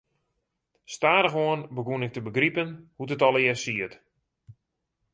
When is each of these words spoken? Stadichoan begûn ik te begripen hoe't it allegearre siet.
Stadichoan 0.93 1.61
begûn 1.77 2.05
ik 2.07 2.13
te 2.13 2.21
begripen 2.27 2.69
hoe't 2.95 3.13
it 3.15 3.25
allegearre 3.27 3.59
siet. 3.63 3.93